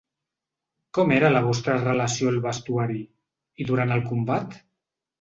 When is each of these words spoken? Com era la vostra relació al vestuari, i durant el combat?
Com 0.97 1.13
era 1.17 1.29
la 1.33 1.43
vostra 1.49 1.77
relació 1.85 2.33
al 2.33 2.41
vestuari, 2.49 3.01
i 3.65 3.71
durant 3.73 3.99
el 4.01 4.07
combat? 4.11 4.63